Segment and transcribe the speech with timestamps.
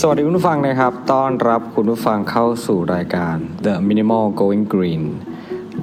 [0.00, 3.36] สวัสดีคุณผู้ฟังนะครับ ต้อนรับคุณผู้ฟังเข้าสู่รายการ
[3.66, 5.02] The Minimal Going Green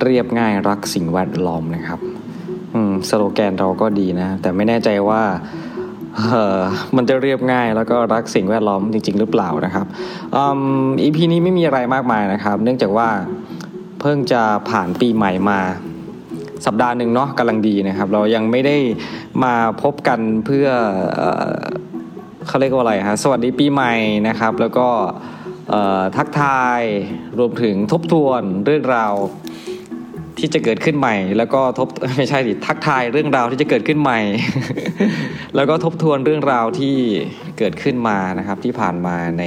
[0.01, 1.99] เรียบง่ายรักสิ่งแวดล้อมนะครับ
[2.73, 5.21] อืม สโลแกนเราก็ดีนะ แต่ไม่แน่ใจว่า
[6.17, 6.59] เออ
[6.95, 9.85] มันจะเรียบง่ายแล้วก็รักสิ่งแวดล้อมจริง ๆ หรือเปล่านะครับ
[11.03, 13.09] อีพีนี้ไม่มีอะไรมากมายนะครับ เนื่องจากว่า
[14.01, 15.59] เพิ่งจะผ่านปีใหม่มา
[16.65, 18.77] สัปดาห์หนึ่งเนาะกำลังดีนะครับ เรายังไม่ได้
[19.43, 20.67] มาพบกันเพื่อ
[22.47, 23.93] เขาเรียกว่าอะไรฮะสวัสดีปีใหม่
[24.27, 24.87] นะครับ แล้วก็
[26.17, 26.81] ทักทาย
[27.39, 29.13] รวมถึงทบทวนเรื่องราว
[30.39, 34.19] ที่จะเกิดขึ้นใหม่ แล้วก็ทบไม่ใช่สิทักทายเรื่องราวที่จะเกิดขึ้นใหม่
[35.55, 36.95] แล้วก็ทบทวนเรื่องราวที่
[37.59, 39.45] เกิดขึ้นมานะครับที่ผ่านมาใน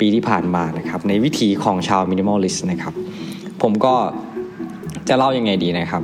[0.00, 2.94] ปีที่ผ่านมานะครับในวิถีของชาว minimalist นะครับ
[3.62, 3.94] ผมก็
[5.08, 6.02] จะเล่ายังไงดีนะครับ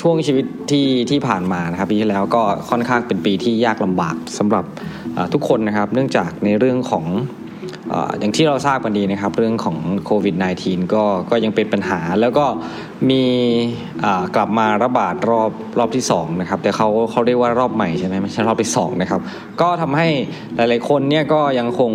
[0.00, 4.64] ช่วงชีวิตที่ที่ผ่านมานะครับปีที่แล้วก็ค่อนข้างเป็นปีที่ยากลำบากสำหรับ
[5.32, 7.06] ทุกคนนะครับ เนื่องจากในเรื่องของ
[8.18, 12.46] อย่างที่เราทราบกันดีนะครับ เรื่องของโควิด -19 ก็ก็ยังเป็นปัญหา แล้วก็
[13.10, 13.22] มี
[14.36, 19.20] กลับมาระบาดรอบรอบที่2นะครับแต่เขาเขาเรียกว่ารอบใหม่ใช่ไหมไม่ใช่รอบที่2นะครับ
[19.60, 20.08] ก็ทำให้
[20.56, 21.92] หลายๆคนเนี่ยก็ยังคง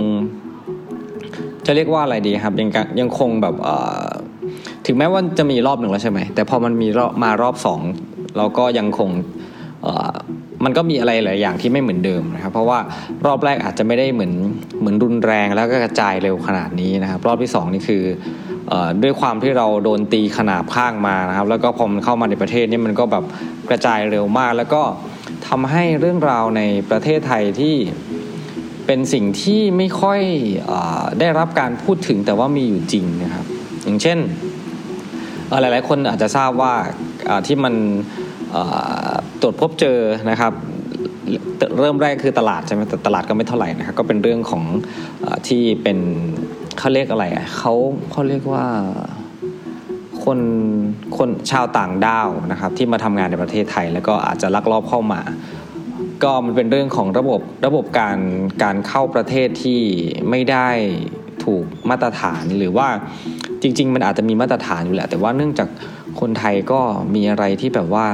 [1.66, 3.56] จะเรียกว่าอะไรดีครับยังยังคงแบบ
[4.86, 6.88] ถึงแม้ว่าจะมีรอบหนึ่งแล้วใช่ไหม แต่พอมันมี
[7.24, 7.80] มารอบสอง
[8.38, 9.10] เราก็ยังคง
[10.64, 12.80] มันก็มีอะไรหลายอย่างที่ไม่เหมือนเดิมนะครับ เพราะว่า
[13.26, 14.34] รอบแรกอาจจะไม่ได้เหมือน
[14.80, 18.04] เหมือนรุนแรงแล้วก็กระจายเร็วขนาดนี้นะครับ รอบที่ 2 นี่คือ
[19.04, 23.24] ด้วยความที่เราโดนตีขนาบข้างมานะครับ แล้วก็พอมันเข้ามาในประเทศนี่มันก็แบบ
[23.70, 24.82] กระจายเร็วมาก แล้วก็
[25.48, 27.76] ทำให้เรื่องราวในประเทศไทยที่
[28.86, 30.22] เป็นสิ่งที่ไม่ค่อย
[30.72, 30.74] อ
[31.20, 33.46] ได้รับการพูดถึงแต่ว่ามีอยู่จริงนะครับ
[33.84, 34.18] อย่างเช่น
[35.50, 36.74] หลายๆ คนอาจจะทราบว่า
[37.48, 37.74] ที่มัน
[39.42, 40.00] ตรวจพบเจอ
[40.30, 40.54] นะครับ
[41.80, 44.64] เริ่มแรกคือตลาดใช่ไหมแต่ตลาดก็ไม่เท่าไหร่นะครับก็เป็นเรื่องของ
[45.24, 45.98] อที่เป็น
[46.78, 47.26] เขาเรียกอะไร
[47.58, 47.74] เขา
[48.12, 48.66] เขาเรียกว่า
[50.24, 50.40] คน
[51.18, 55.22] คนชาวต่างด้าวนะครับที่มาทำงานในประเทศไทย แล้วก็อาจจะลักลอบเข้ามา
[56.24, 58.18] ก็มันเป็นเรื่องของระบบระบบการ
[58.64, 59.82] การเข้าประเทศที่
[60.30, 60.70] ไม่ได้
[61.46, 62.88] ถูกมาตรฐานหรือว่า
[63.64, 65.70] จริง ๆ มันอาจจะมีมาตรฐานอยู่แหละ แต่ว่าเนื่องจาก
[66.20, 66.80] คนไทยก็
[67.16, 68.08] มีอะไรที่แบบว่า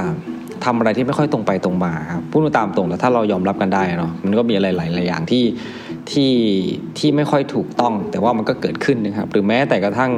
[0.66, 5.44] ทำอะไรที่ไม่ค่อยตรงไปตรงมาครับพูดตามตรงแล้วถ้าเรายอมรับกันได้เนาะมันก็มีอะไรหลายๆอย่างที่
[6.12, 6.34] ที่
[6.98, 10.12] ที่ไม่ค่อยถูกต้อง แต่ว่ามันก็เกิดขึ้นนะครับ หรือแม้แต่กระทั่ง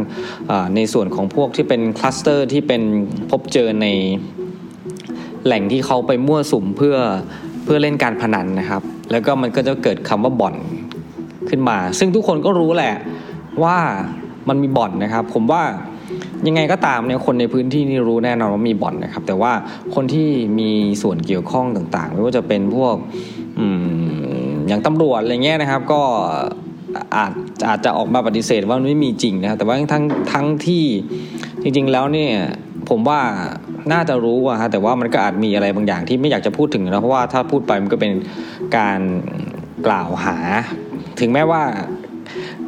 [0.75, 2.81] ในส่วนของพวกที่เป็นคลัสเตอร์ที่เป็น
[3.30, 3.88] พบเจอใน
[5.46, 6.96] แหล่งที่เขาไปมั่วสุมเพื่อ
[7.63, 8.81] เพื่อเล่นการพนันนะครับ
[9.12, 10.56] แล้วก็มันก็จะเกิดคำว่าบ่อน
[11.50, 12.94] ขึ้นมา ซึ่งทุกคนก็รู้แหละ
[13.63, 13.78] ว่า
[14.51, 15.63] มันมีบ่อนนะครับ ผมว่า
[16.47, 19.51] ยังไงก็ตามเนี่ยคนในพื้นที่นี่รู้แน่นอนว่ามีบ่อนนะครับ แต่ว่า
[19.95, 20.29] คนที่
[20.59, 20.69] มี
[21.01, 22.95] ส่วนเกี่ยวข้องต่างๆ ไม่ว่าจะเป็นพวก
[24.67, 26.01] อย่างตำรวจอะไรเงี้ยนะครับ ก็
[27.16, 27.31] อาจ
[27.67, 30.03] อาจจะออกมาปฏิเสธว่าไม่มีจริงนะครับแต่ว่าทั้ง
[30.34, 30.85] ทั้งที่
[31.63, 32.33] จริง ๆ แล้วเนี่ย
[32.89, 33.19] ผมว่า
[33.91, 38.12] น่าจะรู้อะฮะแต่ว่ามันก็อาจมีอะไรบางอย่างที่ไม่อยากจะพูดถึงนะเพราะว่าถ้าพูดไปมันก็เป็น
[38.78, 39.00] การ
[39.88, 40.38] กล่าวหา
[41.19, 41.62] ถึงแม้ว่า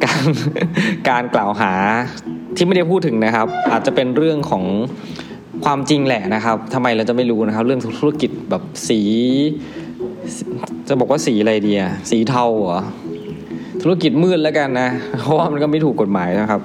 [0.04, 0.24] การ
[1.08, 1.72] การกล่าวหา
[2.56, 4.64] ที่ไม่ได้พูดถึงนะครับ อาจจะเป็นเรื่องของ
[5.64, 9.00] ความจริงแหละนะครับทำไมเราจะไม่รู้นะครับ เรื่องธุรกิจแบบสี
[10.88, 12.80] จะบอกว่าสีอะไรดีอะสีเทาเหรอ
[13.82, 14.88] ธุรกิจมืดแล้วกันนะ
[15.20, 16.60] เพราะว่ามันก็ไม่ถูกกฎหมายนะครับ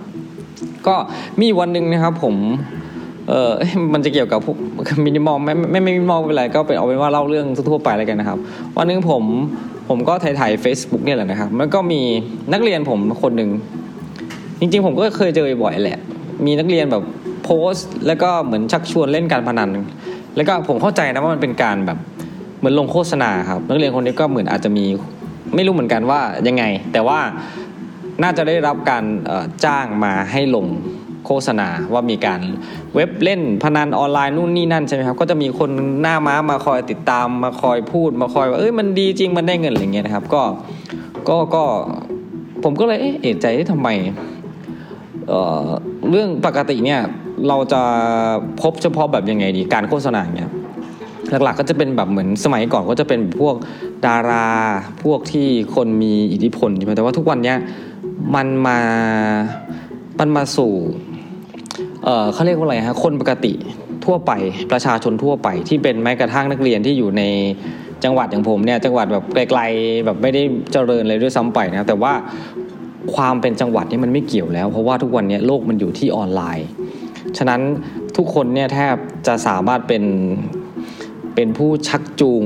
[0.87, 0.95] ก็
[1.41, 2.35] มีวันหนึ่งนะครับ ผม
[3.29, 3.51] เออ
[3.93, 4.57] มันจะเกี่ยวกับพวก
[5.05, 8.37] มินิมอลไม่ไม่ไม่มินิมอลเป็นไรก็เป็นเอาเป็นว่าเล่าเรื่องทั่วไปแล้วกันนะครับ
[8.77, 9.23] วันนึงผม
[9.89, 12.01] ผมก็ถ่ายถ่ายเฟซบุ๊กเนี่ยแหละนะครับมันก็มี
[12.53, 13.49] นักเรียนผมคนหนึ่ง
[14.59, 15.99] จริงๆ ผมก็เคยเจอบ่อยแหละ
[16.45, 17.03] มีนักเรียนแบบ
[17.43, 19.69] โพสต์ แล้วก็เหมือนชักชวนเล่นการพนัน
[20.35, 21.97] แล้วก็ผมเข้าใจนะว่ามันเป็นการแบบ
[22.59, 24.85] เหมือนลงโฆษณาครับ นักเรียนคนนี้ก็เหมือนอาจจะมี
[25.55, 26.63] ไม่รู้เหมือนกันว่ายังไง
[26.93, 27.19] แต่ว่า
[28.23, 29.03] น่าจะได้รับการ
[29.65, 30.65] จ้างมาให้ลง
[31.31, 32.41] โฆษณาว่ามีการ
[32.95, 35.69] เว็บเล่นพนันออนไลน์นู่นนี่นั่นใช่ไหมครับก็จะมีคน
[36.01, 40.41] หน้าม้ามาคอยติดตามมาคอยพูดมาคอยว่าเอ้ยมันดีจริงมันได้เงินอะไรเงี้ยนะครับ ก็
[41.29, 41.63] ก็ก็
[42.63, 43.89] ผมก็เลยเอ๊ะใจที่ทำไม
[45.27, 47.01] เเรื่องปกติเนี่ย
[47.47, 47.81] เราจะ
[48.61, 50.49] พบเฉพาะแบบยังไงดีการโฆษณาเนี่ย
[51.43, 53.55] หลักๆก็จะเป็นแบบเหมือนสมัยก่อนก็จะเป็นพวก
[54.05, 54.49] ดารา
[55.03, 57.57] พวกที่คนมีอิทธิพลใช่ไหมแต่ว่าทุกวันเนี้ย
[58.35, 58.79] มันมา
[60.19, 60.73] มันมาสู่
[62.33, 63.53] เขาเรียกว่าอะไรฮะคนปกติ
[64.05, 64.31] ทั่วไป
[64.71, 67.23] ประชาชนทั่วไป ที่เป็นแม้กระทั่งนักเรียนที่อยู่ใน
[68.03, 70.41] จังหวัดอย่างผมเนี่ยจังหวัดแบบไกลๆแบบไม่ได้
[70.71, 72.13] เจริญเลยด้วยซ้ำไปนะแต่ว่า
[73.15, 76.67] ความเป็นจังหวัดนี่มันไม่เกี่ยวแล้ว เพราะว่าทุกวันนี้โลกมันอยู่ที่ออนไลน์
[77.37, 77.61] ฉะนั้น
[78.17, 78.95] ทุกคนเนี่ยแทบ
[79.27, 80.03] จะสามารถเป็น
[81.35, 82.43] เเป็นผู้ชักจูง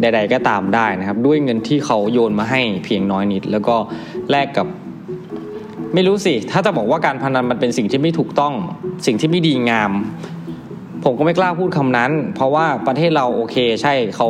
[0.00, 3.76] ใด ๆ ก็ตามได้นะครับ ด้วยเงินที่เขาโยนมาให้เพียงน้อยนิด แล้วก็
[4.30, 4.66] แลกกับ
[5.94, 8.54] ไม่รู้สิ ถ้าจะบอกว่าการพนันมันเป็นสิ่งที่ไม่ถูกต้อง
[9.06, 9.92] สิ่งที่ไม่ดีงาม
[11.04, 14.28] ผมก็ไม่กล้าพูดคำนั้น เพราะว่าประเทศเราโอเค ใช่เขา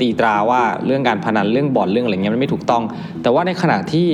[0.00, 2.82] ตีตราว่าเรื่องการพนันเรื่องบ่อนเรื่องอะไรเงี้ยมันไม่ถูกต้อง
[3.22, 4.08] แต่ว่าในขณะที่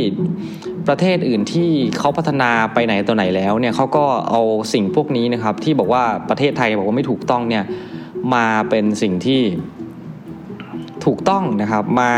[0.88, 4.42] ประเทศอื่นที่เขาพัฒนาไปไหนตัวไหนแล้วเนี่ยเขาก็เอา
[4.72, 7.64] สิ่งพวกนี้นะครับ ที่บอกว่าประเทศไทยบอกว่าไม่ถูกต้องเนี่ย
[8.34, 9.40] มาเป็นสิ่งที่
[11.04, 12.10] ถูกต้องนะครับ มา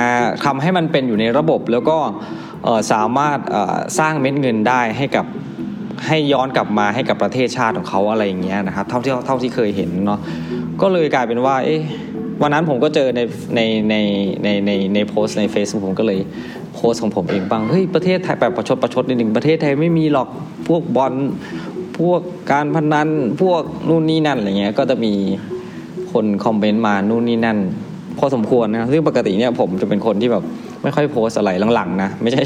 [0.45, 1.99] ทำให้มันเป็นอยู่ในระบบแล้วก็
[2.93, 3.39] สามารถ
[3.99, 5.27] สร้างเม็ดเงินได้ให้กับ
[6.07, 10.21] ให้ย้อนกลับมาให้กับประเทศชาติของเขาอะไรอย่างเงี้ยนะครับเท่าที่เท่าที่เคยเห็นเนาะ
[10.83, 11.81] ก็เลยกลายเป็นว่าเอ๊ะ
[12.43, 13.21] วันนั้นผมก็เจอใน
[13.55, 13.61] ใน
[13.91, 13.95] ใน
[14.45, 16.21] ในในในโพสใน Facebook ผมก็เลย
[16.75, 20.29] โพสของผมเองบ้างเฮ้ยประเทศไทยแบบประชดประชดนิดหนึ่งประเทศไทยไม่มีหรอก
[20.69, 21.15] พวกบอล
[21.99, 22.21] พวก
[22.53, 23.09] การพนัน
[23.41, 25.13] พวกนู่นนี่นั่นอะไรเงี้ยก็จะมี
[26.13, 27.59] คนคอมเมนต์มานู่นนี่นั่น
[28.19, 30.45] พอสมควรนะซึ่งปกติเนี่ยผมจะเป็นคนที่แบบ
[30.83, 32.43] ไม่ค่อยโพสอะไรหลังๆนะไม่ใช่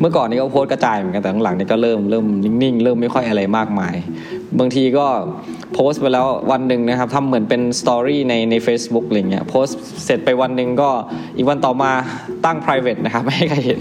[0.00, 2.24] เมื่อก่อนนี้ก็โพสกระจายเหมือนกันแต่หลังๆนี่ก็เริ่มเริ่ม
[2.62, 3.94] นิ่งๆเริ่มไม่ค่อยอะไรมากมาย
[4.58, 5.06] บางทีก็
[5.74, 9.66] โพสไปแล้ววันหนึ่งนะครับทำเหมือนเป็นสตอรี่ในใน a c e b o o k อะไรเงี้ยโพส
[10.04, 10.90] เสร็จไปวันหนึ่งก็
[11.36, 11.90] อีกวันต่อมา
[12.44, 13.80] ตั้ง private นะครับไม่ให้ใครเห็น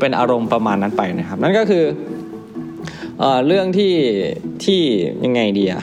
[0.00, 1.84] เป็นอารมณ์ประมาณนั้นไปนะครับ นั่นก็คือ
[3.20, 3.94] เอเรื่องที่
[4.64, 4.80] ที่
[5.24, 5.82] ยังไงดีอะ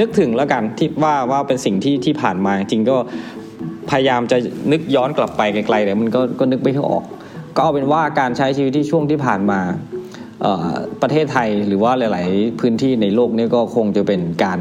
[0.00, 2.96] นึกถึงแล้วกันที่ว่าว่าเป็นสิ่งที่ที่ผ่านมาจริงก็
[3.90, 4.36] พยายามจะ
[4.72, 7.04] นึกย้อนกลับไปไกลๆแต่มันก็ก็นึกไม่ออก
[7.56, 9.60] ก็เอาเป็นว่าการใช้ชีวิตที่ช่วงที่ผ่านมา
[11.02, 14.60] ประเทศไทยหรือว่าหลาย ๆ พื้นที่ในโลกนี้ก็คงจะเป็นการ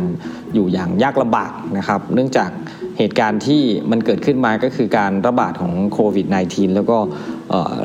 [0.53, 2.49] อยู่อย่างยากลำบากนะครับ เนื่องจาก
[2.97, 3.61] เหตุการณ์ที่
[3.91, 6.97] มันเกิดขึ้นมาก็คือการระบาดของโควิด -19 แล้วก็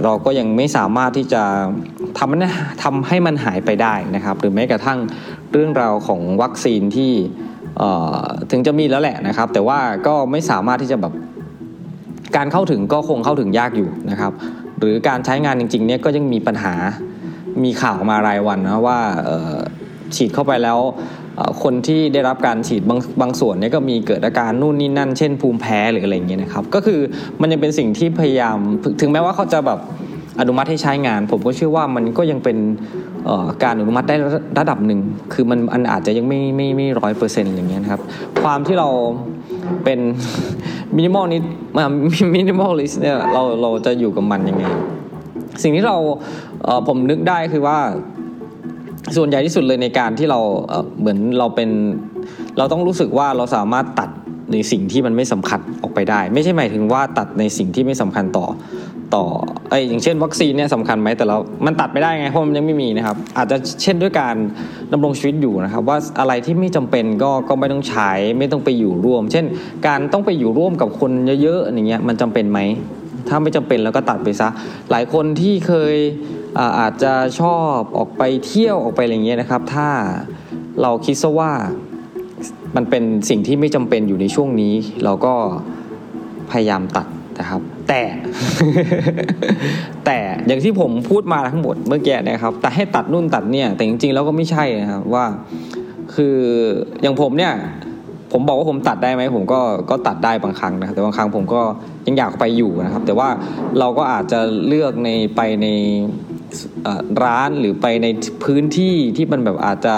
[0.05, 1.43] เราก็ยังไม่สามารถที่จะ
[2.19, 4.99] ทำทำให้มันหายไปได้นะครับ หรือแม้กระทั่ง
[5.53, 7.13] เรื่องราวของวัคซีนที่
[8.51, 11.13] ถึงจะมีแล้วแหละนะครับ แต่ว่าก็ไม่สามารถที่จะแบบ
[12.37, 14.33] การเข้าถึงก็คงเข้าถึงยากอยู่นะครับ
[14.79, 16.75] หรือการใช้งานจริงๆเนี่ยก็ยังมีปัญหา
[17.65, 18.99] มีข่าวมารายวันนะว่า
[20.17, 20.79] ฉีดเข้าไปแล้ว
[21.63, 27.01] คนที่ได้รับการฉีดบางบางส่วนเนี่ยก็มีเกิดอาการนู่นนี่นั่น เช่นภูมิแพ้หรืออะไรอย่างเงี้ยนะครับ ก็คือ
[27.41, 28.57] มันยังเป็นสิ่งที่พยายาม
[29.01, 29.79] ถึงแม้ว่าเขาจะแบบ
[30.41, 32.57] อนุมัติให้ใช้งาน ผมก็เชื่อว่ามันก็ยังเป็น
[33.63, 34.17] การอนุมัติได้
[34.59, 35.01] ระดับหนึ่ง
[35.33, 38.03] คือมันอันอาจจะยังไม่ไม่ไม่ร้อยเปอร์เซ็นต์อย่างเงี้ยนะครับ
[38.43, 38.89] ความที่เรา
[39.85, 40.01] เป็น
[40.97, 41.43] minimalist
[42.35, 44.65] minimalist เนี่ยเราเราจะอยู่กับมันยังไง
[45.63, 45.97] สิ่งที่เรา
[46.89, 47.79] ผมนึกได้คือว่า
[49.17, 50.41] ส่วนใหญ่ที่สุดเลยในการที่เรา
[51.01, 51.71] เหมือนเราเป็น
[52.59, 54.11] เราต้องรู้สึกว่าเราสามารถตัด
[54.53, 58.47] ในสิ่งที่มันไม่สำคัญออกไปได้ ไม่ใช่หมายถึงว่าตัดในสิ่งที่ไม่สำคัญต่อ
[59.15, 59.25] ต่อ
[59.71, 61.37] ไออย่างเช่น วัคซีนเนี่ยสำคัญไหมแต่เรา
[61.67, 64.37] มันตัดไม่ได้ไงเพราะมันยังไม่มีนะครับ อาจจะเช่นด้วยการ
[64.93, 69.45] ดำรงชีวิตอยู่นะครับ ว่าอะไรที่ไม่จำเป็นก็ก็ไม่ต้องใช้ไม่ต้องไปอยู่ร่วม เช่น
[69.87, 71.11] การต้องไปอยู่ร่วมกับคน
[71.43, 72.61] เยอะๆอย่างเงี้ยมันจำเป็นไหม
[73.29, 74.49] ถ้าไม่จำเป็นแล้วก็ตัดไปซะ
[74.91, 75.97] หลายคนที่เคย
[76.81, 79.89] อาจจะชอบออกไปเที่ยวออกไปอะไรเงี้ยนะครับ ถ้า
[80.83, 81.53] เราคิดซะว่า
[82.77, 84.75] มันเป็นสิ่งที่ไม่จำเป็นอยู่ในช่วงนี้
[85.05, 85.35] เราก็
[86.51, 87.07] พยายามตัด
[87.41, 88.01] นะครับ แต่
[90.07, 95.25] แต่อย่างที่ผมพูดมาทั้งหมดเมื่อกี้นะครับ แต่ให้ตัดนู่นตัดเนี่ย แต่จริงๆแล้วก็ไม่ใช่นะครับว่า
[96.15, 96.37] คือ
[97.03, 97.53] อย่างผมเนี่ย
[98.33, 99.61] ผมบอกว่าผมตัดได้ไหมผมก็
[99.91, 101.63] ก็ตัดได้บางครั้งนะครับ แต่บางครั้งผมก็
[102.07, 103.29] ยังอยากไปอยู่นะครับ แต่ว่า
[103.79, 105.67] เราก็อาจจะเลือกในไปใน
[107.25, 108.07] ร้านหรือไปใน
[108.45, 109.97] พื้นที่ที่มันแบบอาจจะ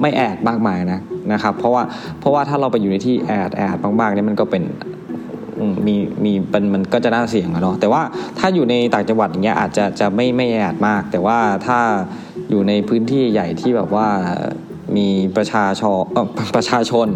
[0.00, 1.00] ไม่แอดมากมายนะ
[1.32, 1.82] นะครับ เพราะว่า
[2.20, 4.62] เพราะว่าถ้าเราไปอยู่ในที่แอดแอดมากๆเนี่ยมันก็เป็น
[5.86, 8.02] มีมีเป็นมันก็จะน่าเสี่ยงอะเนาะแต่ว่า
[8.38, 11.78] ถ้าอยู่ในต่างจังหวัดอย่างเงี้ยอาจจะจะไม่ไม่แอดมาก แต่ว่าถ้า
[12.50, 14.08] อยู่ในพื้นที่ใหญ่ที่แบบว่า
[14.96, 16.02] มีประชาชน
[16.56, 17.08] ประชาชน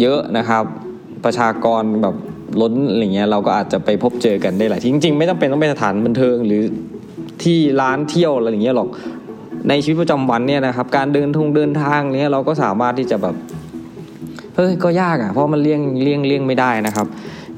[0.00, 0.64] เยอะนะครับ
[1.24, 2.14] ประชากรแบบ
[2.60, 6.62] ล้นอะไรเงี้ยเราก็อาจจะไปพบเจอกันได้หลายที่จริงๆ ไม่ต้องเป็นต้องเป็นสถานบันเทิงหรือ
[7.42, 8.88] ที่ร้านเที่ยวอะไรอย่างเงี้ยหรอก
[9.68, 13.34] ในชีวิตประจำวันเนี่ยนะครับ การเดินทงเดินทางเนี้ยเราก็สามารถที่จะแบบ
[14.58, 17.06] เฮ้ยก็ยากอะเพราะมันเลี่ยงเลี่ยงเลี่ยงไม่ได้นะครับ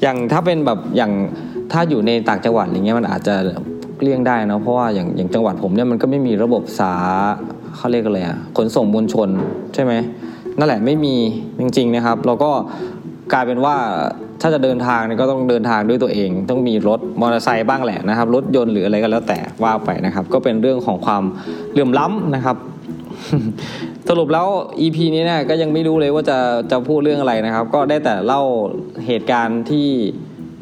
[0.02, 1.12] อย่างถ้าเป็นแบบอย่าง
[1.72, 3.34] ถ้าอยู่ในต่างจังหวัดอย่างเงี้ยมันอาจจะ
[4.02, 6.92] เลี่ยงได้นะเพราะว่าอย่างอย่างจังหวัดผมเนี่ยมันก็ไม่มีระบบสา
[7.76, 9.28] เขาเรียกอะไรอะขนส่งมวลชน
[9.74, 9.92] ใช่ไหม
[10.58, 11.14] นั่นแหละไม่มี
[11.60, 12.50] จริงๆนะครับเราก็
[13.32, 13.76] กลายเป็นว่า
[14.40, 21.22] ถ้าจะเดินทางเนี่ยก็ต้องเดินทางด้วยตัวเอง ต้องมีรถมอเตอร์ไซค์บ้างแหละนะครับ รถยนต์หรืออะไรก็แล้วแต่ว่าไปนะครับ ก็เป็นเรื่องของความ
[21.72, 22.56] เหลื่อมล้ำนะครับ
[24.12, 24.48] สรุปแล้ว
[24.80, 26.38] EP นี้เนี่ยก็ยังไม่รู้เลยว่าจะ
[26.70, 28.42] จะพูดเรื่องอะไรนะครับ ก็ได้แต่เล่า
[29.06, 29.88] เหตุการณ์ที่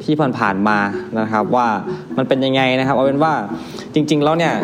[0.04, 0.78] ที่ผ่านๆมา
[1.20, 1.68] นะครับ ว่า
[2.16, 3.34] มันเป็นยังไงนะครับ เอาเป็นว่า
[3.94, 4.54] จริง ๆ แล้วเนี่ย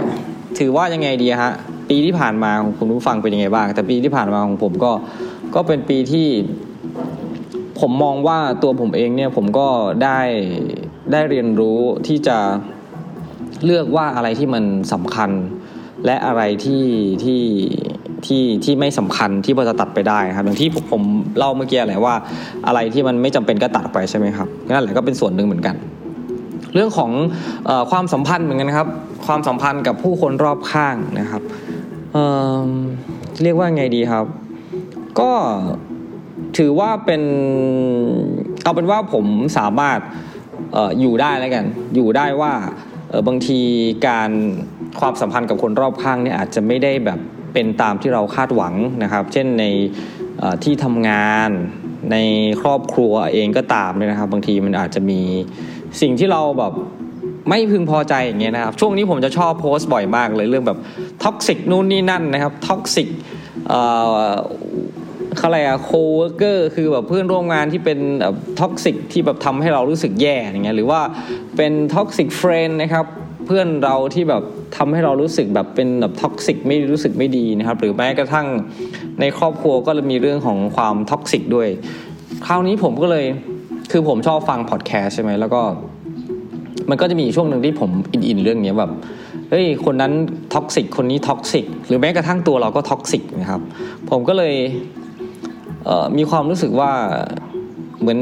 [0.58, 1.52] ถือว่ายังไงดีฮะ
[1.90, 4.92] ปีที่ผ่านมาของคุณผู้ฟังเป็นยังไงบ้าง แต่ปีที่ผ่านมาของผมก็
[5.54, 6.28] ก็เป็นปีที่
[7.80, 9.68] ผมมองว่าตัวผมเองเนี่ยผมก็
[10.02, 10.20] ได้
[11.12, 12.38] ได้เรียนรู้ที่จะ
[13.64, 15.30] เลือกว่าอะไรที่มันสำคัญ
[16.06, 16.84] และอะไรที่
[17.24, 17.42] ที่
[18.26, 21.02] ที่ที่ไม่สำคัญที่พอจะตัดไปได้ครับอย่างที่ผม
[21.38, 22.14] เล่าเมื่อกี้แหละว่า
[22.66, 25.76] อะไรที่มันไม่จำเป็นก็ตัดไปใช่ไหมครับนั่นแหละก็เป็นส่วนหนึ่งเหมือนกัน
[26.74, 27.10] เรื่องของ
[27.68, 28.88] อความสัมพันธ์เหมือนกันครับ
[29.26, 31.42] ความสัมพันธ์กับผู้คนรอบข้างนะครับ
[32.12, 34.24] เเรียกว่าไงดีครับ
[35.20, 35.32] ก็
[36.58, 37.22] ถือว่าเป็น
[38.62, 39.24] เอาเป็นว่าผม
[39.58, 39.98] สามารถ
[40.76, 41.64] ออยู่ได้แล้วกัน
[41.94, 42.52] อยู่ได้ว่า
[43.26, 43.60] บางที
[44.06, 44.30] การ
[45.00, 47.18] ความสัมพันธ์กับคนรอบข้างเนี่ยอาจจะไม่ได้แบบ
[47.54, 49.64] เป็นตามที่เราคาดหวังนะครับ เช่นใน
[50.64, 51.50] ที่ทำงาน
[52.12, 52.16] ใน
[52.60, 55.20] ครอบครัวเองก็ตามเลยนะครับ บางทีมันอาจจะมี
[56.00, 56.72] สิ่งที่เราแบบ
[57.48, 60.78] ไม่พึงพอใจอย่างเงี้ยนะครับ ช่วงนี้ผมจะชอบโพสต์บ่อยมากเลยเรื่องแบบ
[61.24, 63.08] toxic นู่นนี่นั่นนะครับ toxic
[65.42, 67.98] อะไรอะ co-worker คือแบบเพื่อนร่วมงานที่เป็น
[68.60, 71.00] toxic ที่แบบทำให้เรารู้สึกแย่อย่างเงี้ยหรือว่า
[71.56, 73.06] เป็น toxic friend นะครับ
[73.46, 74.42] เพื่อนเราที่แบบ
[74.76, 78.46] ทำให้เรารู้สึกแบบเป็นแบบ toxic ไม่รู้สึกไม่ดีนะครับ หรือแม้กระทั่ง
[79.20, 81.68] ในครอบครัวก็มีเรื่องของความ toxic ด้วย
[82.46, 83.26] คราวนี้ผมก็เลย
[83.90, 85.62] คือผมชอบฟังพอดแคสต์ใช่ไหมแล้วก็
[86.90, 88.90] มันก็จะมีช่วงหนึ่งที่ผมอินๆเรื่องนี้แบบ
[89.50, 90.12] เฮ้ยคนนั้น
[90.54, 93.60] toxic คนนี้ toxic หรือแม้กระทั่งตัวเราก็ toxic นะครับ
[94.10, 94.54] ผมก็เลย
[95.84, 96.92] เมีความรู้สึกว่า
[98.00, 98.20] เหมือน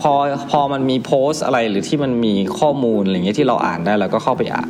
[0.00, 0.12] พอ
[0.50, 4.68] พอมันมีโพสอะไรหรือที่มันมีข้อมูลอะไรเงี้ยที่เราอ่านได้แล้วก็เข้าไปอ่าน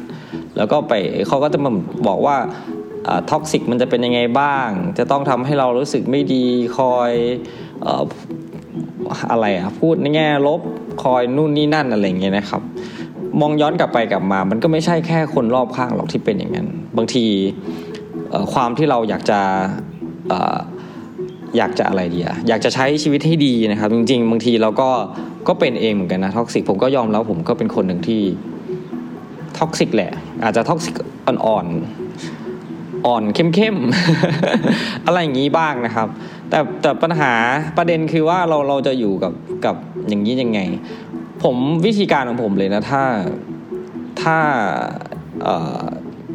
[0.61, 0.95] แล้วก็ไป
[1.29, 1.71] เขาก็จะมา
[2.07, 2.37] บอกว่า
[3.31, 6.45] ท็อกซิกมันจะเป็นยังไงบ้าง จะต้องทำให้เรารู้สึกไม่ดี
[6.79, 7.13] คอย
[9.31, 10.61] อะไรอะพูดในแง่ลบ
[11.03, 12.63] คอยนู่นนี่นั่นอะไรเงี้ยนะครับ
[13.41, 17.25] มองย้อนกลับไปกลับมา มันก็ไม่ใช่แค่คนรอบข้างหรอกที่เป็นอย่างนั้น บางที
[18.53, 19.41] ความที่เราอยากจะ
[21.57, 24.91] อยากจะอะไรดีอะอยากจะใช้ชีวิตให้ดีนะครับ จริง ๆ บางทีเราก็
[25.49, 28.23] ก็เป็นเองเหมือนกันนะ toxic ผมก็ยอมแล้วผมก็เป็นคนหนึ่งที่
[29.61, 30.13] toxic แหละ
[30.43, 30.95] อาจจะ toxic
[31.27, 36.09] อ่อนๆอ่อนเข้มๆ อะไรอย่างนี้บ้างนะครับ
[36.51, 37.33] แต่แต่ปัญหา
[37.77, 39.33] ประเด็นคือว่าเราเราจะอยู่กับ
[39.65, 39.77] กับ
[40.09, 40.61] อย่างนี้ยังไง
[41.43, 43.03] ผมวิธีการของผมเลยนะถ้า
[44.23, 44.37] ถ้า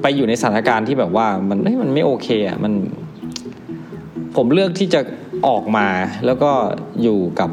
[0.01, 2.73] ไปอยู่ในสถานการณ์ที่แบบว่ามันมันไม่โอเคอะมัน
[4.35, 5.01] ผมเลือกที่จะ
[5.47, 5.87] ออกมา
[6.25, 6.51] แล้วก็
[7.03, 7.49] อยู่กับ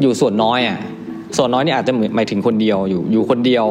[0.00, 0.78] อยู่ส่วนน้อยอะ
[1.36, 3.66] ส่วนน้อยนี่อาจจะหมายถึงคนเดียวอยู่อยู่คนเดียว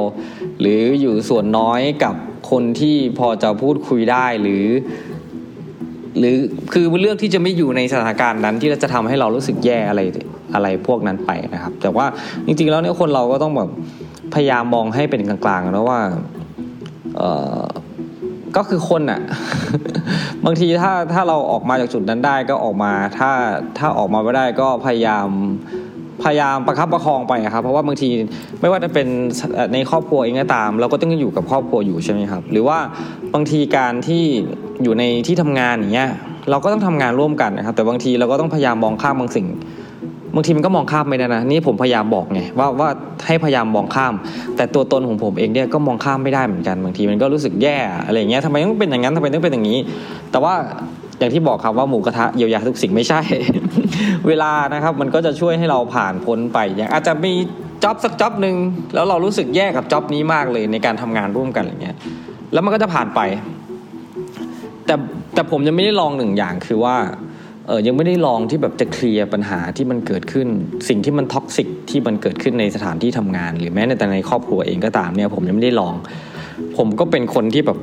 [0.60, 2.16] หรืออยู่ส่วนน้อยกับ
[2.52, 4.66] คนที่พอจะพูดคุยได้หรือ
[6.18, 6.38] หรือ
[6.74, 10.02] คือเลือกที่จะไม่อยู่ในสถานการณ์นั้นที่จะทำให้เรารู้สึกแย่อะไร
[10.54, 12.06] อะไรพวกนั้นไปนะครับ แต่ว่า
[12.46, 13.70] จริงๆแล้วเนี่ยคนเราก็ต้องแบบ
[14.34, 16.02] พยายามมองให้เป็นกลางๆนะว่า
[17.18, 17.22] เอ
[17.60, 17.64] อ
[18.56, 19.22] ก็คือคนอะ
[20.46, 23.32] บางทีถ้าถ้าเราออกมาจากจุดนั้นได้ก็ออกมา ถ้า
[23.78, 25.28] ถ้าออกมาไม่ได้ก็พยายาม
[26.24, 28.10] พยายามประคับประคองไปครับ เพราะว่าบางที
[28.60, 29.08] ไม่ว่าจะเป็น
[29.74, 32.78] ในครอบครัวเองก็ตาม เราก็ต้องอยู่กับครอบครัวอยู่ใช่ไหมครับ หรือว่า
[33.34, 34.24] บางทีการที่
[34.84, 36.10] อยู่ในที่ทำงานอย่างเงี้ย
[36.50, 39.48] เราก็ต้องทำงานร่วมกันนะครับ แต่บางทีเราก็ต้องพยายามมองข้ามบางสิ่ง
[40.36, 42.90] บางทีมันก็มองข้ามไม่ได้นะนี่ผมพยายามบอกไงว่าว่า
[43.28, 44.14] ให้พยายามมองข้าม
[44.56, 49.80] แต่ตัวตนของผมเองเนี่ยก็มองข้ามไม่ได้เหมือนกันบางทีมันก็รู้สึกแย่อะไรเงี้ยทำไมต้องเป็นอย่างนั้นทำไมต้องเป็นอย่างนี้
[50.32, 50.54] แต่ว่า
[51.24, 53.22] อย่างที่บอกครับว่าหมูกระทะเยียวยาทุกสิ่งไม่ใช่
[54.28, 57.34] เวลานะครับมันก็จะช่วยให้เราผ่านพ้นไป อย่างอาจจะมี
[57.84, 58.56] จ็อบสักจ็อบหนึ่ง
[58.94, 61.98] แล้วเรารู้สึกแย่กับจ็อบนี้มากเลยในการทำงานร่วมกันอะไรเงี้ย
[62.54, 63.20] แล้วมันก็จะผ่านไป
[64.86, 64.96] แต่
[65.34, 66.96] แต่ผมยังไม่ได้ลองหนึ่งอย่างคือว่า
[67.68, 70.48] เออยังไม่ได้ลองที่แบบจะเคลียร์ปัญหาที่มันเกิดขึ้น
[70.90, 75.94] สิ่งที่มัน toxic ที่มันเกิดขึ้นในสถานที่ทำงาน หรือแม้แต่ในครอบครัวเองก็ตามเนี่ยผมยังไม่ได้ลอง
[76.78, 77.78] ผมก็เป็นคนที่แบบ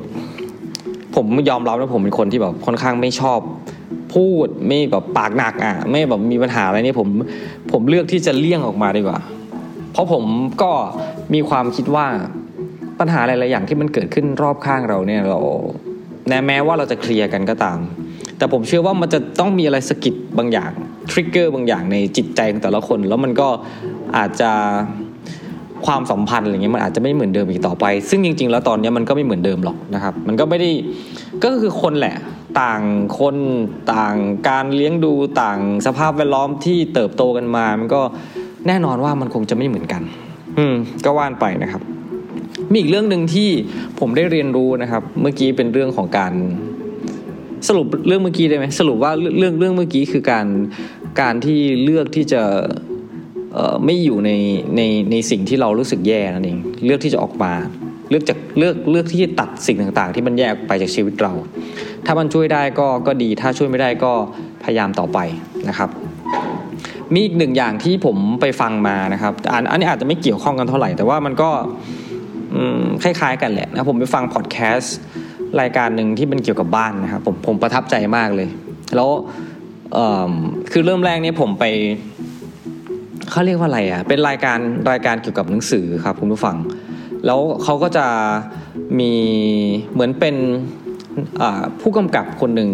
[1.15, 3.41] ผมยอมรับว่าผมเป็นคนที่แบบค่อนข้างไม่ชอบ
[4.15, 7.09] พูดไม่แบบปากหนักอะ ไม่แบบมีปัญหาอะไรนี่ผม
[7.73, 9.19] ผมเลือกที่จะเลี่ยงออกมาดีกว่า
[9.93, 10.25] เพราะผม
[10.63, 10.73] ก็
[11.35, 12.07] มีความคิดว่า
[13.01, 15.41] ปัญหาหลายๆอย่างที่มันเกิดขึ้นรอบข้างเราเนี่ยเรา
[16.47, 17.79] แม้ว่าเราจะเคลียร์กันก็ตาม
[18.37, 20.71] แต่ผมเชื่อว่ามันจะต้องมีอะไรสะกิดบางอย่าง
[21.11, 23.49] ทริกเกอร์บางอย่างในจิตใจของแต่ละคน แล้วมันก็
[24.17, 24.51] อาจจะ
[25.87, 30.71] ความสัมพันธ์อะไรเงี้ยมันอาจจะไม่เหมือนเดิมอีกต่อไป ซึ่งจริง ๆ แล้วตอนนี้มันก็ไม่เหมือนเดิมหรอกนะครับ มันก็ไม่ได้
[31.43, 32.17] ก็คือคนแหละ
[32.61, 32.83] ต่าง
[33.19, 33.37] คน
[33.93, 34.15] ต่าง
[34.49, 38.01] การเลี้ยงดูต่างสภาพแวดล้อมที่เติบโตกันมา มันก็
[38.67, 40.03] แน่นอนว่ามันคงจะไม่เหมือนกัน
[40.59, 41.83] อืมก็ว่านไปนะครับ
[42.71, 43.49] มีอีกเรื่องหนึ่งที่
[43.99, 46.33] ผมได้เรียนรู้นะครับ เมื่อกี้เป็นเรื่องของการ
[47.69, 50.47] สรุปเรื่องเมื่อกี้ได้ไหมสรุปว่าเรื่องเรื่องเมื่อกี้คือการ
[51.21, 52.43] การที่เลือกที่จะ
[53.85, 54.31] ไม่อยู่ใน
[54.77, 57.53] ในในสิ่งที่เรารู้สึกแย่นั่นเองเลือกที่จะออกมา
[58.11, 61.33] เลือกจากเลือกเลือกที่จะตัดสิ่งต่างๆ ที่มันแยกไปจากชีวิตเรา
[62.07, 64.13] ถ้ามันช่วยได้ก็ก็ดีถ้าช่วยไม่ได้ก็
[64.65, 65.19] พยายามต่อไป
[65.69, 65.91] นะครับ
[67.15, 71.51] มีอีกหนึ่งอย่างที่ผมไปฟังมานะครับอันอันนี้อาจจะไม่เกี่ยวข้องกันเท่าไหร่ แต่ว่ามันก็
[73.03, 74.97] คล้ายๆกันแหละนะผมไปฟังพอดแคสต์
[75.61, 78.49] รายการหนึ่งที่เป็นเกี่ยวกับบ้านนะครับผมผมประทับใจมากเลย
[78.97, 79.11] แล้ว
[80.73, 81.65] คือเริ่มแรกเนี่ยผมไป
[83.31, 84.59] เขาเรียกว่าอะไรอะเป็นรายการ
[84.91, 86.57] รายการเกี่ยวกับหนังสือครับคุณผู้ฟัง
[87.27, 88.07] แล้วเขาก็จะ
[88.99, 89.13] มี
[89.93, 90.37] เหมือนเป็น
[91.81, 92.71] ผู้กำกับคนหนึ่ง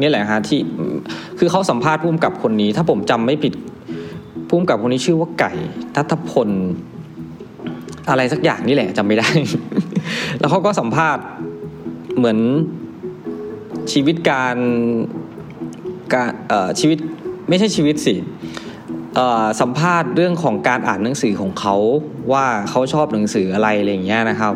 [0.00, 0.60] นี่แหละฮะที่
[1.38, 3.54] คือเขาสัมภาษณ์ผู้กำกับคนนี้ ถ้าผมจำไม่ผิด
[4.48, 5.52] ผู้กำกับคนนี้ชื่อว่าไก่
[5.94, 6.48] ทัตพล
[8.10, 9.28] อะไรสักอย่างนี่แหละจำไม่ได้
[10.38, 11.24] แล้วเขาก็สัมภาษณ์
[12.16, 12.38] เหมือน
[13.92, 14.56] ชีวิตการ
[16.12, 16.30] การ
[16.80, 16.98] ชีวิต
[17.48, 18.14] ไม่ใช่ชีวิตสิ
[19.60, 21.76] สัมภาษณ์เรื่องของการอ่านหนังสือของเขา
[22.32, 24.54] ว่าเขาชอบหนังสืออะไรอะไรอย่างเงี้ยนะครับ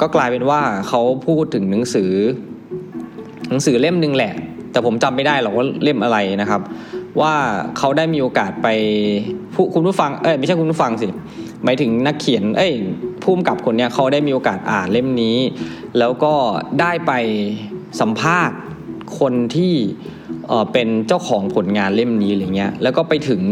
[0.00, 2.12] ก็กลายเป็นว่าเขาพูดถึงหนังสือ
[3.48, 4.34] หนังสือเล่มหนึ่งแหละ
[4.72, 6.60] แต่ผมจำไม่ได้หรอกว่าเล่มอะไรนะครับ
[7.20, 7.34] ว่า
[7.78, 8.68] เขาได้มีโอกาสไป
[9.54, 11.08] ผู้คุณผู้ฟังเอ้ยไม่ใช่คุณผู้ฟังสิ
[11.64, 12.72] หมายถึงนักเขียน เอ้ย
[13.22, 15.36] ผู้กำกับคนเนี้ยเขาได้มีโอกาสอ่านเล่มนี้
[15.98, 16.34] แล้วก็
[16.80, 17.12] ได้ไป
[18.00, 18.58] สัมภาษณ์
[19.18, 19.74] คนที่
[20.72, 23.42] เป็นเจ้าของผลงานเล่มนี้อะไรเงี้ยแล้วก็ไปถึง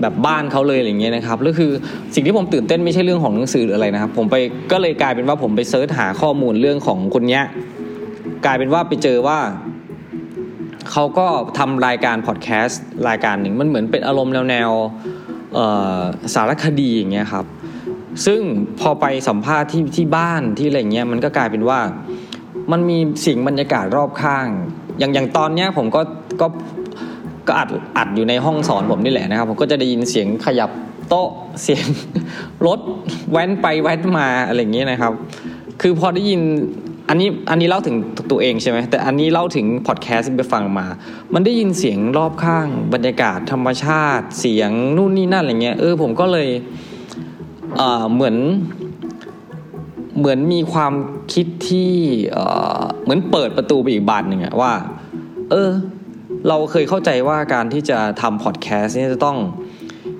[0.00, 1.70] แบบบ้านเขาเลยอะไรเงี้ยนะครับแล้วคือ
[2.14, 4.36] สิ่งที่ผมตื่นเต้นไม่ใช่เรื่องของหนังสือหรืออะไรนะครับ ผมไป
[4.72, 7.44] ก็เลยกลายเป็นว่าผมไปเซิร์ชหาข้อมูลเรื่องของคนเนี้ย
[8.46, 9.38] กลายเป็นว่าไปเจอว่า
[10.90, 11.26] เขาก็
[11.58, 14.70] ทำรายการพอดแคสต์รายการหนึ่งมันเหมือนเป็นอารมณ์แนวแนว
[16.34, 17.46] สารคดีอย่างเงี้ยครับ
[18.26, 18.40] ซึ่ง
[18.80, 21.80] พอไปสัมภาษณ์ที่ที่บ้านที่อะไรเงี้ยมันก็กลายเป็นว่า
[22.72, 24.46] มันมีสิ่งบรรยากาศรอบข้าง
[25.02, 26.00] อย่างอย่างตอนเนี้ยผมก็
[26.40, 26.46] ก็
[27.48, 27.68] ก็อัด
[27.98, 30.70] อัดอยู่ในห้องสอนผมนี่แหละนะครับ ผมก็จะได้ยินเสียงขยับ
[31.08, 31.28] โต๊ะ
[31.62, 31.84] เสียง
[32.66, 32.80] รถ
[33.30, 35.12] แว้นไปแว้นมาอะไรอย่างเงี้ยนะครับ
[35.80, 36.40] คือพอได้ยิน
[37.08, 37.96] อันนี้อันนี้เล่าถึง
[38.30, 40.86] ตัวเองใช่ไหมแต่อันนี้เล่าถึงพอดแคสต์ที่ไปฟังมา
[41.34, 46.48] มันได้ยินเสียงรอบข้าง บรรยากาศธรรมชาติ เสียงนู่นนี่นั่นอะไรเงี้ยเออผมก็เลย
[47.76, 48.36] เออเหมือน
[50.18, 50.92] เหมือนมีความ
[51.32, 51.90] คิดที่
[53.02, 54.72] เหมือนเปิดประตูไปอีกบานหนึ่งอะว่า
[55.50, 55.70] เออ
[56.48, 59.38] เราเคยเข้าใจว่าการที่จะทำพอดแคสต์เนี่ยจะต้อง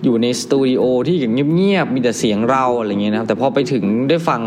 [0.05, 4.43] อยู่ในสตูดิโอที่อย่างเงียบๆมีแต่เสียงเราอะไรเงี้ยนะครับ แต่พอไปถึงได้ฟัง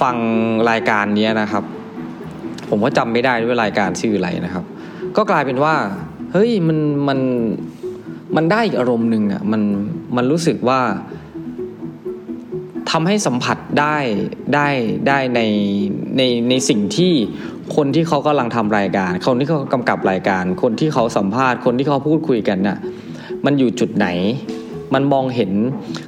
[0.00, 0.16] ฟัง
[0.70, 1.64] รายการนี้นะครับ
[2.68, 4.64] ผมก็จำไม่ได้ด้วยรายการชื่ออะไรนะครับ
[5.16, 5.74] ก็กลายเป็นว่า
[6.32, 6.78] เฮ้ยมัน
[7.08, 7.18] มัน
[8.36, 9.62] มันได้อีกอารมณ์หนึ่งอะมัน
[10.16, 10.80] มันรู้สึกว่า
[12.90, 13.96] ทำให้สัมผัสได้
[14.54, 14.68] ได้
[15.08, 15.40] ได้ใน
[16.16, 17.12] ในในสิ่งที่
[17.76, 22.78] คนที่เขากำลังทำรายการ คนที่เขากำกับรายการ คนที่เขาสัมภาษณ์คนที่เขาพูดคุยกันน่ะ
[23.44, 24.06] มันอยู่จุดไหน
[24.94, 25.52] มันมองเห็น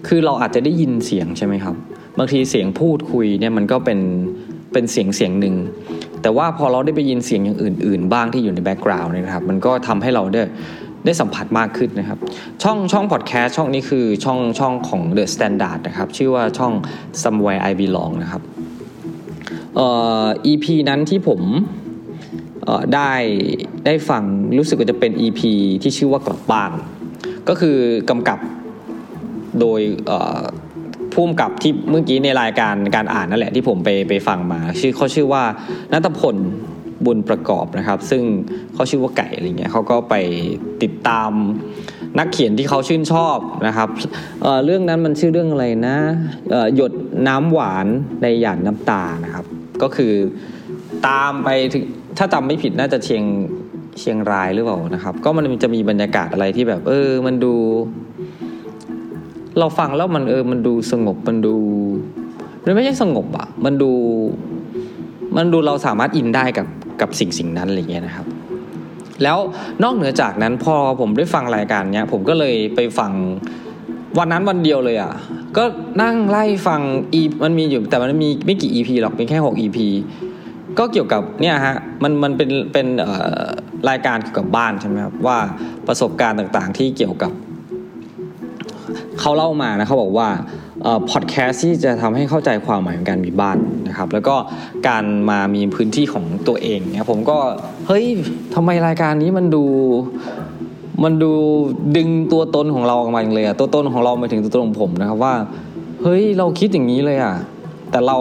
[0.07, 1.75] คือเราอาจจะได้ยินเสียงใช่ไหมครับ
[2.19, 4.01] บางทีเสียงพูดคุยเนี่ยมันก็เป็น
[4.73, 5.55] เป็นเสียงเสียงหนึ่ง
[6.23, 10.43] แต่ว่าพอเราได้ไปยินเสียงอย่างอื่น ๆ บ้างที่อยู่ในแบ็กกราวน์นะครับ มันก็ทำให้เราได้
[11.07, 12.19] ได้สัมผัสมากขึ้นนะครับ
[12.63, 16.73] ช่องช่องพอดแคสต์ช่องนี้คือช่องช่องของ The Standard นะครับ ชื่อว่าช่อง
[17.23, 18.43] Somewhere I Belong นะครับ
[19.77, 19.87] เอ่
[20.25, 21.41] อ EP นั้นที่ผม
[22.65, 23.13] เอ่อได้
[23.87, 24.23] ได้ฟัง
[24.59, 25.41] รู้สึกว่าจะเป็น EP
[25.83, 26.73] ที่ชื่อว่ากลับบ้าน
[27.49, 27.77] ก็คือ
[28.11, 28.39] กำกับ
[29.61, 29.81] โดย
[31.13, 35.43] พุ่มกับที่เมื่อกี้ในรายการการอ่านนั่นแหละที่ผมไปไปฟังมา ชื่อเขาชื่อว่า
[35.93, 36.37] นัทพล
[37.07, 38.23] บุญประกอบนะครับ ซึ่ง
[38.75, 40.15] เขาชื่อว่าไก่อะไรเงี้ยเขาก็ไป
[40.83, 41.31] ติดตาม
[42.19, 43.89] นักเขียนที่เขาชื่นชอบนะครับ
[44.43, 45.97] เเรื่องนั้นมันชื่อเรื่องอะไรนะ
[46.75, 46.93] หยด
[47.29, 47.87] น้ำหวาน
[48.23, 49.45] ในหยาดน้ำตานะครับ
[49.83, 50.13] ก็คือ
[51.09, 51.85] ตามไปถึง
[52.19, 53.25] ถ้าจำไม่ผิดน่าจะเชียง
[54.01, 57.55] เชียงรายหรือเปล่านะครับ ก็มันจะมีบรรยากาศอะไรที่แบบ เออ มันดู
[59.59, 61.57] เราฟังแล้วมันเออ มันดูสงบมันดู
[62.65, 63.93] มันไม่ใช่สงบอะมันดู
[65.37, 66.67] มันดูเราสามารถอินได้กับ
[67.01, 68.27] กับสิ่งสิ่งนั้นอะไรเงี้ยนะครับ
[69.23, 69.39] แล้ว
[69.83, 73.13] นอกเหนือจากนั้นพอผมได้ฟังรายการเนี้ยผมก็เลยไปฟัง
[74.19, 75.13] วันนั้นวันเดียวเลยอะ่ะ
[75.57, 75.65] ก็
[76.03, 76.81] นั่งไล่ฟัง
[77.13, 79.79] อีมันมีอยู่แต่มันมีไม่กี่ EP หรอกเป็นแค่ 6 EP
[80.79, 82.87] ก็เกี่ยวกับเนี่ยฮะมันมันเป็นเป็น
[83.89, 85.39] รายการเกี่ยวกับบ้านใช่ไหมครับว่า
[85.87, 87.33] ประสบการณ์ต่างๆ ที่เกี่ยวกับ
[89.21, 90.29] เขาเล่ามานะเขาบอกว่า
[91.11, 94.37] พอดแคสต์ที่จะทำให้เข้าใจความหมายของการมีบ้านนะครับ แล้วก็
[94.89, 97.39] การมามีพื้นที่ของตัวเองเนี่ยผมก็
[97.87, 98.05] เฮ้ย
[98.55, 99.65] ทำไมรายการนี้มันดู
[101.05, 101.33] มันดู
[101.97, 105.35] ดึงตัวตนของเราออกมาเลยอะตัวตนของเรามาถึงตัวตนของผมนะครับว่า
[106.03, 107.37] เฮ้ยเราคิดอย่างนี้เลยอะ
[107.91, 108.19] แต่เรา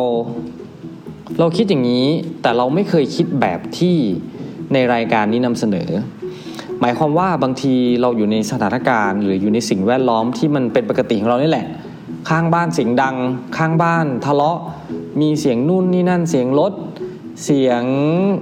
[1.40, 2.06] เราคิดอย่างนี้
[2.42, 3.96] แต่เราไม่เคยคิดแบบที่
[4.74, 5.90] ในรายการนี้นำเสนอ
[6.86, 11.66] มายความว่าบางทีเราอยู่ในสถานการณ์ หรืออยู่ในสิ่งแวดล้อมที่มันเป็นปกติของเรานี่แหละ
[12.30, 13.16] ข้างบ้านเสียงดัง
[13.58, 14.60] ข้างบ้านทะเลาะ
[15.22, 16.74] มีเสียงนู่นนี่นั่นเสียงรถ
[17.44, 17.84] เสียง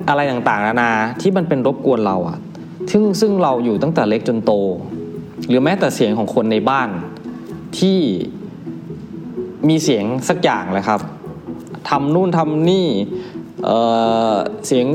[0.10, 2.38] อะไรต่างๆนานาที่มันเป็นรบกวนเราอะ
[2.92, 4.52] ซึ่งซึ่งเราอยู่ตั้งแต่เล็กจนโต
[5.48, 6.90] หรือแม้แต่เสียงของคนในบ้าน
[7.80, 8.00] ที่
[9.68, 11.00] มีเสียงสักอย่างเลยครับ
[11.90, 12.88] ทำนู่นทำนี่
[13.64, 14.88] เเสียง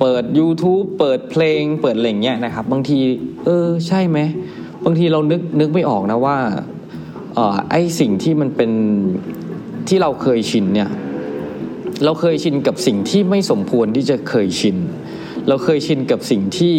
[0.00, 2.98] เปิด YouTube เปิดเพลง เปิดอะไรเงี้ยนะครับ บางที
[3.44, 4.18] เออ ใช่ไหม
[4.84, 6.36] บางทีเรานึกนึกไม่ออกนะว่า
[7.36, 8.70] ออไอสิ่งที่มันเป็น
[9.88, 10.90] ที่เราเคยชินเนี่ย
[12.04, 14.76] เราเคยชินกับสิ่งที่ไม่สมควรที่จะเคยชิน
[15.48, 16.74] เราเคยชินกับสิ่งที่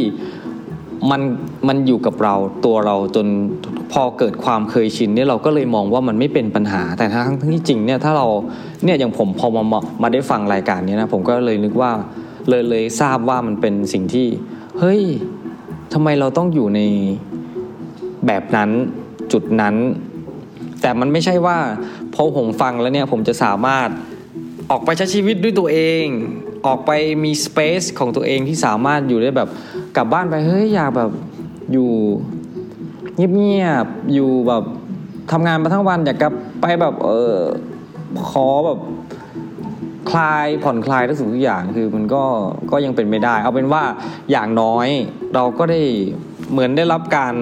[1.11, 1.21] มัน
[1.67, 3.27] มันอยู่กับเราตัวเราจน
[3.91, 8.27] พอเกิดความเคยชินเนี่ยเราก็เลยมองว่ามันไม่เป็นปัญหา แต่ทั้งที่จริงเนี่ยถ้าเรา
[8.83, 9.63] เนี่ยอย่างผมพอมา
[10.01, 11.91] มาได้ฟังรายการนี้นะผมก็เลยนึกว่า
[12.49, 14.27] เลยเลยทราบว่ามันเป็นสิ่งที่
[14.79, 15.01] เฮ้ย
[15.93, 16.81] ทำไมเราต้องอยู่ใน
[18.27, 18.69] แบบนั้น
[19.31, 19.75] จุดนั้น
[20.81, 21.57] แต่มันไม่ใช่ว่า
[22.13, 23.89] พอผมฟังแล้วเนี่ยผมจะสามารถ
[24.71, 26.05] ออกไปใช้ชีวิตด้วยตัวเอง
[26.65, 26.91] ออกไป
[27.23, 29.49] มีสเปซของตัวเองที่สามารถอยู่ได้แบบ
[29.95, 31.11] กลับบ้านไปเฮ้ยอยากแบบ
[31.71, 31.91] อยู่
[33.15, 34.63] เงียบๆอยู่แบบ
[35.31, 37.35] ทำงานมาทั้งวันอยากกลับไปแบบเออ
[38.29, 38.79] ขอแบบ
[40.09, 42.23] คลายผ่อนคลายทุกสิ่งทุกอย่างคือมันก็
[42.71, 43.83] ก็ยังเป็นไม่ได้ เอาเป็นว่า
[44.31, 44.87] อย่างน้อย
[45.35, 45.81] เราก็ได้
[46.51, 47.33] เหมือนได้รับการ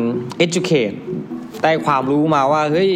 [0.45, 0.95] educate
[1.63, 2.91] ได้ความรู้มาว่าเฮ้ย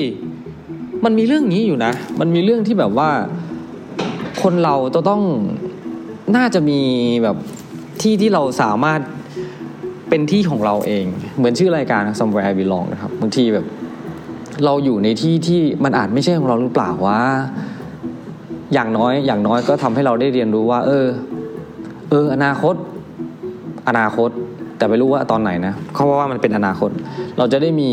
[1.06, 3.10] มันมีเรื่องนี้อยู่นะ มันมีเรื่องที่แบบว่า
[4.44, 4.76] คนเรา
[5.10, 5.22] ต้อง
[6.36, 6.82] น่าจะมี
[7.24, 7.38] แบบ
[8.02, 9.00] ที่ที่เราสามารถ
[10.10, 11.06] เป็นที่ของเราเอง
[11.38, 13.66] เหมือนชื่อรายการ somewhere I belong นะครับบางทีแบบ
[14.66, 17.22] เราอยู่ในที่ที่มันอาจไม่ใช่ของเราหรือเปล่าวะ
[18.74, 21.06] อย่างน้อยอย่างน้อยก็ทำให้เราได้เรียนรู้ว่า เออ
[22.10, 22.76] เออ อนาคต
[23.90, 24.30] อนาคต
[24.78, 26.90] แต่ไม่รู้ว่าตอนไหนนะเพราะว่ามันเป็นอนาคต
[27.38, 27.92] เราจะได้มี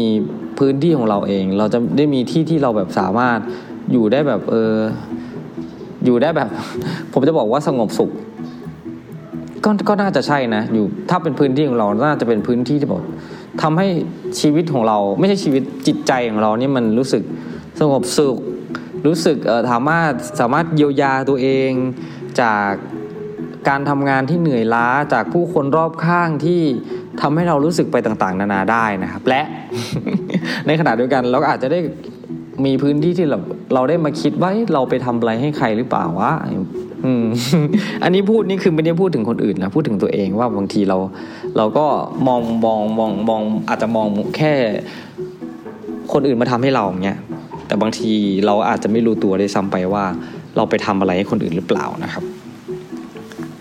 [0.59, 3.39] พื้นที่ของเราเอง เราจะได้มีที่ที่เราแบบสามารถ
[3.93, 4.75] อยู่ได้แบบ เออ
[6.05, 6.49] อยู่ได้แบบ
[7.13, 8.11] ผมจะบอกว่าสงบสุข
[9.65, 13.03] ก็ก็น่าจะใช่นะ อยู่ถ้าเป็นพื้นที่ของเราน่าจะเป็นพื้นที่ที่บอก
[13.63, 13.87] ทำให้
[14.41, 17.23] ชีวิตของเรา ไม่ใช่ชีวิตจิตใจของเรานี่มันรู้สึก
[17.81, 18.37] สงบสุข
[19.07, 19.37] รู้สึก
[19.73, 21.71] สามารถสามารถเยียวยาตัวเอง
[22.41, 22.71] จาก
[23.69, 26.63] การทำงานที่เหนื่อยล้าจากผู้คนรอบข้างที่
[27.21, 29.43] ทำให้เรารู้สึกไปต่างๆ นานาได้นะครับ และ
[30.67, 31.81] ในขณะเดียวกันเราก็อาจจะได้
[32.65, 33.39] มีพื้นที่ที่เรา
[33.75, 40.99] เราได้มาคิดว่าเราไปทำอะไรให้ใครหรือเปล่าวะอันนี้พูดนี่คือไม่ได้พูดถึงคนอื่นนะพูดถึงตัวเองว่าบางทีเรา
[41.57, 41.87] เราก็
[42.27, 44.07] มองมองมองมองอาจจะมอง
[44.37, 44.53] แค่
[46.13, 47.19] คนอื่นมาทำให้เราเงี้ย
[47.67, 48.13] แต่บางที
[48.47, 50.05] เราอาจจะไม่รู้ตัวได้ซ้ำไปว่า
[50.57, 52.25] เราไปทำอะไรให้คนอื่นหรือเปล่านะครับ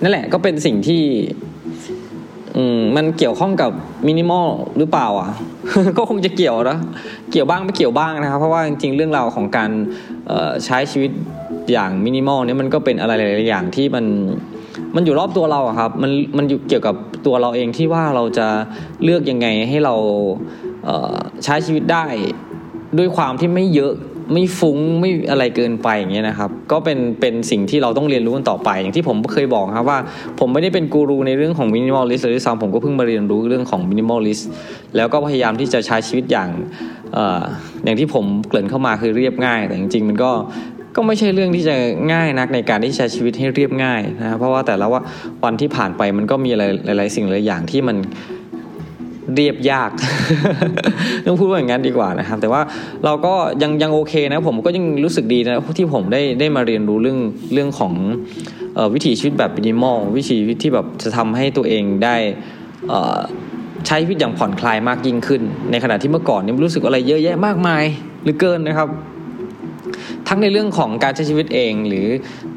[0.01, 1.03] นั่นแหละก็เป็นสิ่งที่
[2.55, 3.71] อืมมันเกี่ยวข้องกับ
[4.07, 5.29] มินิมอลหรือเปล่าอะ
[5.97, 6.77] ก็คงจะเกี่ยวนะ
[7.31, 9.71] เกี่ยวบ้างไม่เกี่ยวบ้างนะครับ เพราะว่าจริงๆ เรื่องราวของการ
[10.65, 11.11] ใช้ชีวิต
[11.71, 14.05] อย่างมินิมอลเนี่ยมันก็เป็นอะไรหลายๆอย่างที่มัน
[14.95, 18.47] มันอยู่รอบตัวเราครับ มันมันอยู่เกี่ยวกับตัวเราเองที่ว่าเราจะ
[19.03, 19.95] เลือกยังไงให้เรา
[21.43, 22.05] ใช้ชีวิตได้
[22.97, 23.93] ด้วยความที่ไม่เยอะ
[24.33, 29.99] ไม่ฟุ้งไม่อะไรเกินไปอย่างเงี้ยนะครับ ก็เป็นเป็นสิ่งที่เราต้องเรียนรู้กันต่อไป อย่างที่ผมเคยบอกครับว่า
[30.39, 34.49] ผมไม่ได้เป็นกูรูในเรื่องของ minimalist เลยซ้ำผมก็เพิ่งมาเรียนรู้เรื่องของ minimalist
[34.95, 36.49] แล้วก็พยายามที่จะใช้ชีวิตอย่าง
[37.83, 40.31] อย่างที่ผมเกริ่นเข้ามาคือเรียบง่าย แต่จริงๆมันก็
[40.95, 41.75] ก็ไม่ใช่เรื่องที่จะ
[42.13, 45.01] ง่ายนักในการที่ใช้ชีวิตให้เรียบง่ายนะเพราะว่าแต่ละว่า
[45.43, 47.97] วันที่ผ่านไปมันก็มีอะไรหลาย ๆ สิ่งหลายอย่างที่มัน
[49.33, 49.91] เรียบยาก
[51.25, 52.61] ต้องพูดว่าอย่างนั้นดีกว่านะครับ แต่ว่า
[53.05, 57.19] เราก็ยังยังโอเคนะผมก็ยังรู้สึกดีนะที่ผมได้ได้มาเรียนรู้เรื่อง
[57.53, 57.93] เรื่องของ
[58.93, 62.15] วิถีชีวิตแบบมินิมอลวิถีชีวิตที่แบบจะทำให้ตัวเองได้
[63.88, 67.83] ใช้ชีวิตอย่างผ่อนคลายมากยิ่งขึ้น ในขณะที่เมื่อก่อนนี่รู้สึกอะไรเยอะแยะมากมาย
[68.23, 68.89] หรือเกินนะครับ
[70.27, 72.07] ทั้งในเรื่องของการใช้ชีวิตเอง หรือ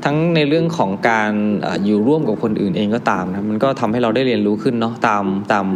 [0.05, 1.33] ทั้งในเรื่องของการ
[1.85, 5.67] อยู่ร่วมกับคนอื่นเองก็ตามนะมันก็ทำให้เราได้เรียนรู้ขึ้นเนาะตามตาม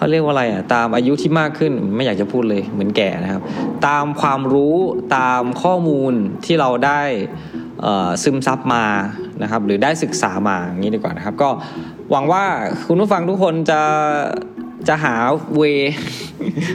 [0.00, 3.42] เขาเรียกว่าอะไรอะตามอายุที่มากขึ้นไม่อยากจะพูดเลยเหมือนแก่นะครับ
[3.86, 4.76] ตามความรู้
[5.16, 6.12] ตามข้อมูล
[6.44, 7.02] ที่เราได้
[8.22, 8.84] ซึมซับมา
[9.42, 11.48] นะครับหรือได้ศึกษามาอย่างนี้ดีกว่านะครับ ก็
[12.10, 12.44] หวังว่า
[12.86, 13.80] คุณผู้ฟังทุกคนจะ
[14.88, 15.14] จะหา
[15.56, 15.62] เว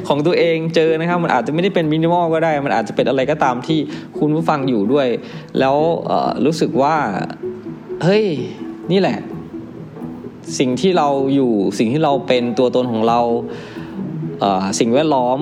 [0.07, 3.79] ของตัวเองเจอนะครับ มันอาจจะไม่ได้เป็นมินิมอลก็ได้ มันอาจจะเป็นอะไรก็ตามที่
[4.19, 5.07] คุณผู้ฟังอยู่ด้วย
[5.59, 5.75] แล้ว
[6.45, 6.95] รู้สึกว่า
[8.03, 8.25] เฮ้ย
[8.91, 9.17] นี่แหละ
[10.59, 13.19] สิ่งที่เราอยู่สิ่งที่เราเป็นตัวตนของเรา
[14.79, 15.37] สิ่งแวดล้อม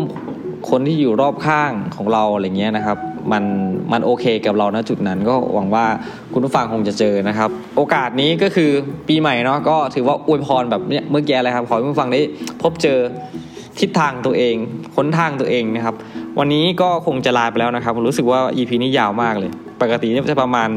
[0.70, 2.98] คนที่อยู่รอบข้างของเราอะไรเงี้ยนะครับ
[3.32, 3.44] มัน
[3.92, 5.86] มันโอเคกับเราณจุดนั้นก็หวังว่า
[6.34, 8.70] คุณผู้ฟังคงจะเจอนะครับ โอกาสนี้ก็คือ
[9.08, 12.22] ปีใหม่เนาะก็ถือว่าอวยพรแบบเนี้ยเมื่อกี้เลยครับขอให้คุณผู้ฟังได้
[12.62, 13.00] พบเจอ
[13.80, 14.56] ทิศทางตัวเอง
[14.96, 15.96] ค้นทางตัวเองนะครับ
[16.40, 19.52] วันนี้ก็คงจะลาไปแล้วนะครับ รู้สึกว่า EP นี้ยาวมากเลย
[19.84, 20.70] ปกติเนี่ยจะประมาณ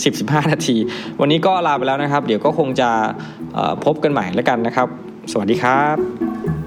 [0.00, 0.76] 10-15 นาที
[1.20, 2.90] วันนี้ก็ลาไปแล้วนะครับ เดี๋ยวก็คงจะ
[3.84, 4.88] พบกันใหม่แล้วกันนะครับ
[5.32, 6.63] สวัสดีครับ